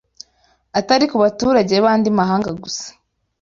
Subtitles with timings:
[0.79, 2.87] atari ku baturage b’andi mahanga gusa